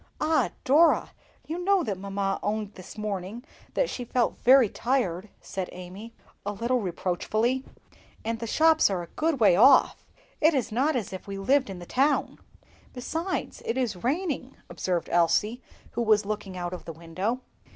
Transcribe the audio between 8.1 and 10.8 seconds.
"and the shops are a good way off; it is